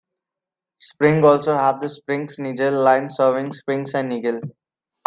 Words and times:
Springs 0.79 1.23
also 1.23 1.53
have 1.55 1.79
the 1.79 1.87
Springs 1.87 2.39
Nigel 2.39 2.73
Line 2.81 3.07
serving 3.07 3.53
Springs 3.53 3.93
and 3.93 4.09
Nigel. 4.09 4.41